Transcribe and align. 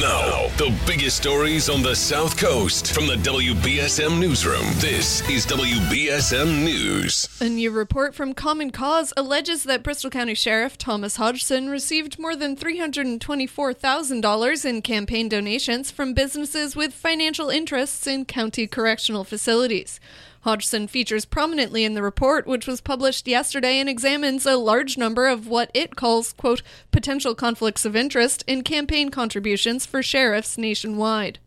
Now, 0.00 0.48
the 0.56 0.74
biggest 0.86 1.18
stories 1.18 1.68
on 1.68 1.82
the 1.82 1.94
South 1.94 2.38
Coast 2.38 2.94
from 2.94 3.06
the 3.06 3.16
WBSM 3.16 4.18
Newsroom. 4.18 4.64
This 4.76 5.20
is 5.28 5.44
WBSM 5.44 6.64
News. 6.64 7.28
A 7.42 7.48
new 7.50 7.70
report 7.70 8.14
from 8.14 8.32
Common 8.32 8.70
Cause 8.70 9.12
alleges 9.18 9.64
that 9.64 9.82
Bristol 9.82 10.08
County 10.08 10.32
Sheriff 10.32 10.78
Thomas 10.78 11.16
Hodgson 11.16 11.68
received 11.68 12.18
more 12.18 12.34
than 12.34 12.56
$324,000 12.56 14.64
in 14.64 14.80
campaign 14.80 15.28
donations 15.28 15.90
from 15.90 16.14
businesses 16.14 16.74
with 16.74 16.94
financial 16.94 17.50
interests 17.50 18.06
in 18.06 18.24
county 18.24 18.66
correctional 18.66 19.24
facilities. 19.24 20.00
Hodgson 20.42 20.88
features 20.88 21.24
prominently 21.24 21.84
in 21.84 21.94
the 21.94 22.02
report, 22.02 22.46
which 22.46 22.66
was 22.66 22.80
published 22.80 23.28
yesterday 23.28 23.78
and 23.78 23.88
examines 23.88 24.44
a 24.44 24.56
large 24.56 24.98
number 24.98 25.26
of 25.26 25.46
what 25.46 25.70
it 25.72 25.94
calls, 25.94 26.32
quote, 26.32 26.62
potential 26.90 27.34
conflicts 27.34 27.84
of 27.84 27.94
interest 27.94 28.42
in 28.46 28.62
campaign 28.62 29.10
contributions 29.10 29.86
for 29.86 30.02
sheriffs 30.02 30.58
nationwide. 30.58 31.38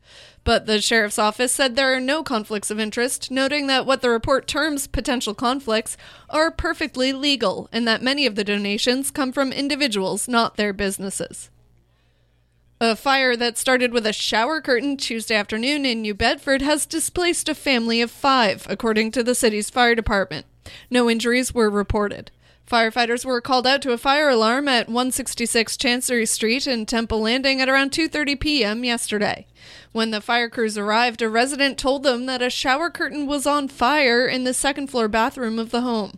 But 0.46 0.66
the 0.66 0.80
sheriff's 0.80 1.20
office 1.20 1.52
said 1.52 1.76
there 1.76 1.94
are 1.94 2.00
no 2.00 2.24
conflicts 2.24 2.72
of 2.72 2.80
interest, 2.80 3.32
noting 3.32 3.68
that 3.68 3.86
what 3.86 4.02
the 4.02 4.10
report 4.10 4.48
terms 4.48 4.88
potential 4.88 5.34
conflicts 5.34 5.98
are 6.30 6.52
perfectly 6.52 7.12
legal 7.12 7.68
and 7.74 7.88
that 7.88 8.02
many 8.02 8.26
of 8.26 8.36
the 8.36 8.44
donations 8.44 9.12
come 9.12 9.34
from 9.34 9.52
individuals, 9.52 10.28
not 10.28 10.56
their 10.56 10.72
businesses. 10.72 11.50
A 12.82 12.94
fire 12.98 13.38
that 13.38 13.58
started 13.58 13.94
with 13.94 14.06
a 14.06 14.12
shower 14.12 14.60
curtain 14.60 14.98
Tuesday 14.98 15.36
afternoon 15.36 15.86
in 15.86 16.02
New 16.02 16.14
Bedford 16.14 16.62
has 16.62 16.86
displaced 16.86 17.48
a 17.48 17.56
family 17.56 18.02
of 18.02 18.12
five, 18.12 18.68
according 18.70 19.12
to 19.12 19.24
the 19.24 19.34
city's 19.34 19.70
fire 19.70 19.96
department. 19.96 20.46
No 20.92 21.10
injuries 21.10 21.54
were 21.54 21.70
reported. 21.70 22.32
Firefighters 22.70 23.24
were 23.24 23.42
called 23.42 23.68
out 23.68 23.84
to 23.84 23.92
a 23.92 23.98
fire 23.98 24.30
alarm 24.30 24.68
at 24.68 24.88
166 24.88 25.78
Chancery 25.78 26.26
Street 26.26 26.66
in 26.66 26.88
Temple 26.88 27.22
Landing 27.22 27.62
at 27.62 27.70
around 27.70 27.92
2:30 27.92 28.40
p.m. 28.40 28.84
yesterday. 28.84 29.46
When 29.92 30.10
the 30.10 30.20
fire 30.20 30.50
crews 30.50 30.76
arrived, 30.76 31.22
a 31.22 31.30
resident 31.30 31.78
told 31.78 32.02
them 32.02 32.26
that 32.26 32.42
a 32.42 32.50
shower 32.50 32.90
curtain 32.90 33.28
was 33.28 33.46
on 33.46 33.68
fire 33.68 34.26
in 34.26 34.46
the 34.46 34.54
second 34.54 34.88
floor 34.88 35.08
bathroom 35.08 35.60
of 35.60 35.70
the 35.70 35.82
home. 35.82 36.14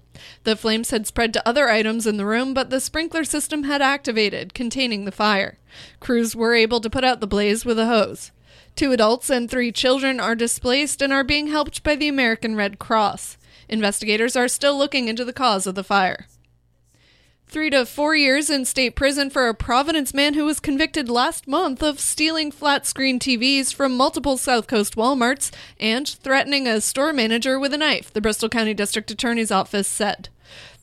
The 0.46 0.56
flames 0.56 0.92
had 0.92 1.06
spread 1.06 1.34
to 1.34 1.46
other 1.46 1.68
items 1.68 2.08
in 2.08 2.16
the 2.16 2.26
room, 2.26 2.54
but 2.54 2.70
the 2.70 2.80
sprinkler 2.80 3.26
system 3.26 3.64
had 3.64 3.82
activated, 3.82 4.54
containing 4.54 5.04
the 5.04 5.12
fire. 5.12 5.58
Crews 6.00 6.34
were 6.34 6.56
able 6.56 6.80
to 6.80 6.90
put 6.90 7.04
out 7.04 7.20
the 7.20 7.28
blaze 7.28 7.66
with 7.66 7.78
a 7.78 7.88
hose. 7.88 8.32
Two 8.78 8.94
adults 8.94 9.30
and 9.30 9.52
three 9.52 9.74
children 9.74 10.22
are 10.22 10.36
displaced 10.36 11.02
and 11.02 11.12
are 11.12 11.26
being 11.26 11.48
helped 11.48 11.84
by 11.84 11.96
the 11.96 12.08
American 12.08 12.56
Red 12.56 12.80
Cross. 12.80 13.38
Investigators 13.68 14.38
are 14.38 14.48
still 14.48 14.78
looking 14.78 15.10
into 15.10 15.26
the 15.26 15.34
cause 15.34 15.68
of 15.68 15.76
the 15.76 15.84
fire. 15.84 16.26
Three 17.50 17.70
to 17.70 17.86
four 17.86 18.14
years 18.14 18.50
in 18.50 18.66
state 18.66 18.94
prison 18.98 19.30
for 19.30 19.48
a 19.48 19.54
Providence 19.54 20.14
man 20.14 20.34
who 20.34 20.44
was 20.44 20.60
convicted 20.60 21.08
last 21.08 21.48
month 21.48 21.82
of 21.82 21.98
stealing 21.98 22.52
flat 22.52 22.86
screen 22.86 23.20
TVs 23.20 23.74
from 23.74 23.96
multiple 23.96 24.36
South 24.38 24.68
Coast 24.68 24.98
Walmarts 24.98 25.50
and 25.80 26.06
threatening 26.06 26.68
a 26.68 26.82
store 26.82 27.14
manager 27.14 27.58
with 27.58 27.74
a 27.74 27.78
knife, 27.78 28.12
the 28.12 28.20
Bristol 28.20 28.50
County 28.50 28.74
District 28.74 29.10
Attorney's 29.10 29.50
Office 29.50 29.88
said. 29.88 30.28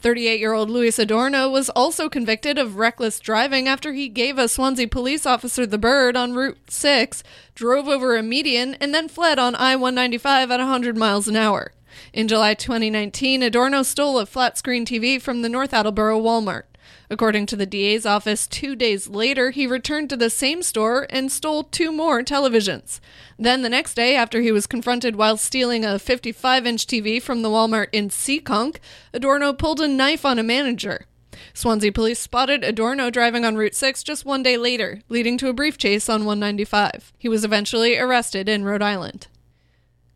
38 0.01 0.41
year 0.41 0.55
old 0.55 0.71
Luis 0.71 0.99
Adorno 0.99 1.51
was 1.51 1.69
also 1.69 2.09
convicted 2.09 2.57
of 2.57 2.77
reckless 2.77 3.21
driving 3.21 3.69
after 3.69 3.93
he 3.93 4.09
gave 4.09 4.39
a 4.39 4.49
Swansea 4.49 4.89
police 4.89 5.27
officer 5.27 5.67
the 5.67 5.77
bird 5.77 6.17
on 6.17 6.33
Route 6.33 6.71
6, 6.71 7.23
drove 7.55 7.89
over 7.89 8.17
a 8.17 8.23
median, 8.23 8.73
and 8.81 8.95
then 8.95 9.09
fled 9.09 9.39
on 9.39 9.55
I 9.55 9.77
195 9.77 10.51
at 10.51 10.61
100 10.61 10.97
miles 10.97 11.29
an 11.29 11.37
hour. 11.37 11.73
In 12.13 12.29
July 12.29 12.55
2019, 12.55 13.43
Adorno 13.43 13.83
stole 13.83 14.19
a 14.19 14.27
flat 14.27 14.59
screen 14.59 14.85
TV 14.85 15.21
from 15.21 15.43
the 15.43 15.49
North 15.49 15.73
Attleboro 15.73 16.21
Walmart. 16.21 16.65
According 17.11 17.47
to 17.47 17.57
the 17.57 17.67
DA's 17.67 18.07
office, 18.07 18.47
two 18.47 18.75
days 18.75 19.09
later, 19.09 19.51
he 19.51 19.67
returned 19.67 20.11
to 20.11 20.17
the 20.17 20.31
same 20.31 20.63
store 20.63 21.07
and 21.11 21.31
stole 21.31 21.65
two 21.65 21.93
more 21.93 22.23
televisions. 22.23 23.01
Then, 23.39 23.63
the 23.63 23.69
next 23.69 23.95
day, 23.95 24.17
after 24.17 24.41
he 24.41 24.53
was 24.53 24.67
confronted 24.67 25.17
while 25.17 25.37
stealing 25.37 25.85
a 25.85 25.99
55 25.99 26.67
inch 26.67 26.87
TV 26.87 27.21
from 27.21 27.43
the 27.43 27.49
Walmart 27.49 27.89
in 27.93 28.09
Seekonk, 28.09 28.77
Adorno 29.13 29.53
pulled 29.53 29.81
a 29.81 29.89
knife 29.89 30.25
on 30.25 30.39
a 30.39 30.43
manager. 30.43 31.07
Swansea 31.53 31.93
police 31.93 32.19
spotted 32.19 32.65
Adorno 32.65 33.11
driving 33.11 33.45
on 33.45 33.57
Route 33.57 33.75
6 33.75 34.03
just 34.03 34.25
one 34.25 34.43
day 34.43 34.57
later, 34.57 35.01
leading 35.09 35.37
to 35.39 35.49
a 35.49 35.53
brief 35.53 35.77
chase 35.77 36.09
on 36.09 36.25
195. 36.25 37.13
He 37.19 37.29
was 37.29 37.45
eventually 37.45 37.99
arrested 37.99 38.49
in 38.49 38.65
Rhode 38.65 38.83
Island. 38.83 39.29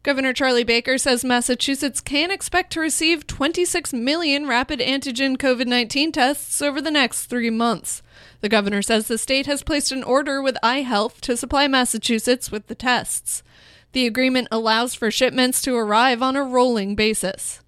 Governor 0.05 0.33
Charlie 0.33 0.65
Baker 0.65 0.97
says 0.97 1.25
Massachusetts 1.25 2.01
can 2.01 2.31
expect 2.31 2.73
to 2.73 2.81
receive 2.81 3.27
26 3.27 3.93
million 3.93 4.47
rapid 4.47 4.79
antigen 4.79 5.37
COVID 5.37 5.67
19 5.67 6.13
tests 6.13 6.63
over 6.63 6.81
the 6.81 6.91
next 6.91 7.27
three 7.27 7.51
months. 7.51 8.01
The 8.41 8.49
governor 8.49 8.81
says 8.81 9.09
the 9.09 9.19
state 9.19 9.47
has 9.47 9.65
placed 9.65 9.91
an 9.91 10.05
order 10.05 10.41
with 10.41 10.57
iHealth 10.63 11.21
to 11.23 11.37
supply 11.37 11.67
Massachusetts 11.67 12.51
with 12.51 12.69
the 12.69 12.77
tests. 12.77 13.43
The 13.93 14.07
agreement 14.07 14.49
allows 14.53 14.95
for 14.95 15.11
shipments 15.11 15.61
to 15.63 15.75
arrive 15.75 16.23
on 16.23 16.37
a 16.37 16.45
rolling 16.45 16.95
basis. 16.95 17.61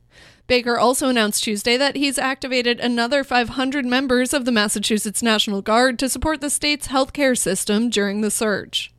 Baker 0.47 0.79
also 0.79 1.09
announced 1.09 1.45
Tuesday 1.45 1.77
that 1.77 1.97
he's 1.97 2.19
activated 2.19 2.79
another 2.81 3.25
500 3.25 3.85
members 3.85 4.33
of 4.33 4.45
the 4.45 4.53
Massachusetts 4.53 5.23
National 5.23 5.63
Guard 5.63 5.99
to 5.99 6.09
support 6.09 6.41
the 6.41 6.51
state's 6.51 6.89
healthcare 6.89 7.37
system 7.37 7.89
during 7.89 8.21
the 8.21 8.31
surge. 8.31 8.93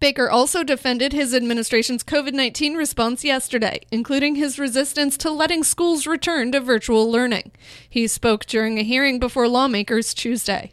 Baker 0.00 0.30
also 0.30 0.62
defended 0.62 1.12
his 1.12 1.34
administration's 1.34 2.04
COVID 2.04 2.32
19 2.32 2.74
response 2.74 3.24
yesterday, 3.24 3.80
including 3.90 4.36
his 4.36 4.58
resistance 4.58 5.16
to 5.18 5.30
letting 5.30 5.64
schools 5.64 6.06
return 6.06 6.52
to 6.52 6.60
virtual 6.60 7.10
learning. 7.10 7.50
He 7.88 8.06
spoke 8.06 8.46
during 8.46 8.78
a 8.78 8.84
hearing 8.84 9.18
before 9.18 9.48
lawmakers 9.48 10.14
Tuesday. 10.14 10.72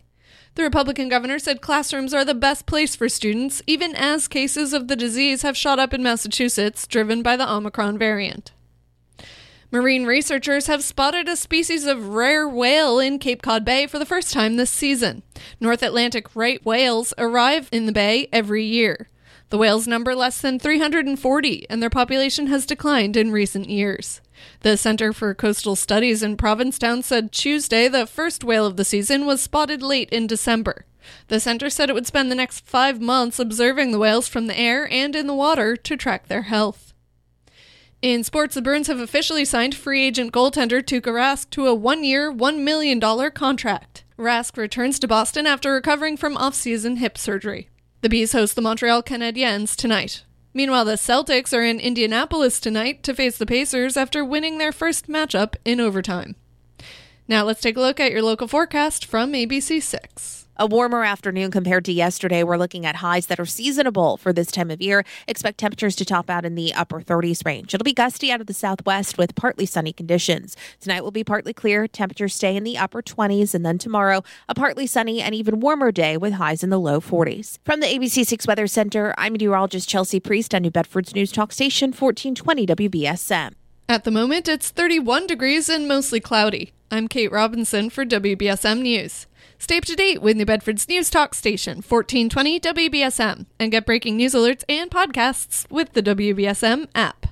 The 0.53 0.63
Republican 0.63 1.09
governor 1.09 1.39
said 1.39 1.59
classrooms 1.59 2.13
are 2.13 2.23
the 2.23 2.35
best 2.35 2.67
place 2.67 2.95
for 2.95 3.09
students, 3.09 3.63
even 3.65 3.95
as 3.95 4.27
cases 4.27 4.73
of 4.73 4.87
the 4.87 4.95
disease 4.95 5.41
have 5.41 5.57
shot 5.57 5.79
up 5.79 5.93
in 5.93 6.03
Massachusetts, 6.03 6.85
driven 6.85 7.23
by 7.23 7.35
the 7.35 7.51
Omicron 7.51 7.97
variant. 7.97 8.51
Marine 9.71 10.05
researchers 10.05 10.67
have 10.67 10.83
spotted 10.83 11.27
a 11.27 11.35
species 11.35 11.85
of 11.85 12.09
rare 12.09 12.47
whale 12.47 12.99
in 12.99 13.19
Cape 13.19 13.41
Cod 13.41 13.65
Bay 13.65 13.87
for 13.87 13.97
the 13.97 14.05
first 14.05 14.31
time 14.31 14.55
this 14.55 14.69
season. 14.69 15.23
North 15.59 15.81
Atlantic 15.81 16.33
right 16.35 16.63
whales 16.63 17.13
arrive 17.17 17.67
in 17.71 17.87
the 17.87 17.91
bay 17.91 18.29
every 18.31 18.63
year. 18.63 19.09
The 19.49 19.57
whales 19.57 19.87
number 19.87 20.15
less 20.15 20.41
than 20.41 20.59
340, 20.59 21.69
and 21.69 21.81
their 21.81 21.89
population 21.89 22.47
has 22.47 22.65
declined 22.65 23.15
in 23.15 23.31
recent 23.31 23.69
years. 23.69 24.21
The 24.61 24.75
Center 24.75 25.13
for 25.13 25.33
Coastal 25.33 25.75
Studies 25.75 26.23
in 26.23 26.35
Provincetown 26.35 27.03
said 27.03 27.31
Tuesday 27.31 27.87
the 27.87 28.07
first 28.07 28.43
whale 28.43 28.65
of 28.65 28.75
the 28.75 28.85
season 28.85 29.25
was 29.25 29.41
spotted 29.41 29.81
late 29.81 30.09
in 30.09 30.27
December. 30.27 30.85
The 31.27 31.39
center 31.39 31.69
said 31.69 31.89
it 31.89 31.93
would 31.93 32.07
spend 32.07 32.31
the 32.31 32.35
next 32.35 32.65
five 32.65 32.99
months 32.99 33.39
observing 33.39 33.91
the 33.91 33.99
whales 33.99 34.27
from 34.27 34.47
the 34.47 34.57
air 34.57 34.91
and 34.91 35.15
in 35.15 35.27
the 35.27 35.35
water 35.35 35.75
to 35.75 35.97
track 35.97 36.27
their 36.27 36.43
health. 36.43 36.93
In 38.01 38.23
sports, 38.23 38.55
the 38.55 38.61
Bruins 38.61 38.87
have 38.87 38.99
officially 38.99 39.45
signed 39.45 39.73
free 39.73 40.03
agent 40.05 40.31
goaltender 40.31 40.83
Tuukka 40.83 41.11
Rask 41.11 41.49
to 41.51 41.67
a 41.67 41.73
one 41.73 42.03
year, 42.03 42.31
$1 42.31 42.59
million 42.59 42.99
contract. 43.31 44.03
Rask 44.17 44.57
returns 44.57 44.99
to 44.99 45.07
Boston 45.07 45.47
after 45.47 45.71
recovering 45.73 46.17
from 46.17 46.37
off 46.37 46.55
season 46.55 46.97
hip 46.97 47.17
surgery. 47.17 47.69
The 48.01 48.09
B's 48.09 48.33
host 48.33 48.55
the 48.55 48.61
Montreal 48.61 49.01
Canadiens 49.01 49.75
tonight. 49.75 50.23
Meanwhile, 50.53 50.85
the 50.85 50.93
Celtics 50.93 51.57
are 51.57 51.63
in 51.63 51.79
Indianapolis 51.79 52.59
tonight 52.59 53.03
to 53.03 53.15
face 53.15 53.37
the 53.37 53.45
Pacers 53.45 53.97
after 53.97 54.23
winning 54.23 54.57
their 54.57 54.71
first 54.71 55.07
matchup 55.07 55.55
in 55.65 55.79
overtime. 55.79 56.35
Now 57.27 57.43
let's 57.43 57.61
take 57.61 57.77
a 57.77 57.81
look 57.81 57.99
at 57.99 58.11
your 58.11 58.21
local 58.21 58.47
forecast 58.47 59.05
from 59.05 59.33
ABC6. 59.33 60.44
A 60.57 60.65
warmer 60.65 61.03
afternoon 61.03 61.51
compared 61.51 61.83
to 61.83 61.91
yesterday. 61.91 62.41
We're 62.41 62.55
looking 62.55 62.85
at 62.85 62.95
highs 62.97 63.25
that 63.25 63.41
are 63.41 63.45
seasonable 63.45 64.15
for 64.15 64.31
this 64.31 64.47
time 64.47 64.71
of 64.71 64.81
year. 64.81 65.03
Expect 65.27 65.57
temperatures 65.57 65.97
to 65.97 66.05
top 66.05 66.29
out 66.29 66.45
in 66.45 66.55
the 66.55 66.73
upper 66.73 67.01
30s 67.01 67.45
range. 67.45 67.73
It'll 67.73 67.83
be 67.83 67.91
gusty 67.91 68.31
out 68.31 68.39
of 68.39 68.47
the 68.47 68.53
southwest 68.53 69.17
with 69.17 69.35
partly 69.35 69.65
sunny 69.65 69.91
conditions. 69.91 70.55
Tonight 70.79 71.03
will 71.03 71.11
be 71.11 71.25
partly 71.25 71.51
clear. 71.51 71.89
Temperatures 71.89 72.33
stay 72.35 72.55
in 72.55 72.63
the 72.63 72.77
upper 72.77 73.01
20s. 73.01 73.53
And 73.53 73.65
then 73.65 73.77
tomorrow, 73.77 74.23
a 74.47 74.55
partly 74.55 74.87
sunny 74.87 75.21
and 75.21 75.35
even 75.35 75.59
warmer 75.59 75.91
day 75.91 76.15
with 76.15 76.33
highs 76.33 76.63
in 76.63 76.69
the 76.69 76.79
low 76.79 77.01
40s. 77.01 77.57
From 77.65 77.81
the 77.81 77.87
ABC6 77.87 78.47
Weather 78.47 78.67
Center, 78.67 79.13
I'm 79.17 79.33
meteorologist 79.33 79.89
Chelsea 79.89 80.21
Priest 80.21 80.55
on 80.55 80.61
New 80.61 80.71
Bedford's 80.71 81.13
News 81.13 81.33
Talk 81.33 81.51
Station 81.51 81.89
1420 81.89 82.65
WBSM. 82.89 83.55
At 83.87 84.03
the 84.03 84.09
moment, 84.09 84.47
it's 84.47 84.71
31 84.71 85.27
degrees 85.27 85.69
and 85.69 85.87
mostly 85.87 86.19
cloudy. 86.19 86.73
I'm 86.89 87.07
Kate 87.07 87.31
Robinson 87.31 87.91
for 87.91 88.03
WBSM 88.03 88.81
News. 88.81 89.27
Stay 89.59 89.77
up 89.77 89.85
to 89.85 89.95
date 89.95 90.23
with 90.23 90.37
New 90.37 90.45
Bedford's 90.45 90.89
News 90.89 91.11
Talk 91.11 91.35
Station, 91.35 91.77
1420 91.77 92.59
WBSM, 92.61 93.45
and 93.59 93.71
get 93.71 93.85
breaking 93.85 94.17
news 94.17 94.33
alerts 94.33 94.63
and 94.67 94.89
podcasts 94.89 95.69
with 95.69 95.93
the 95.93 96.01
WBSM 96.01 96.87
app. 96.95 97.24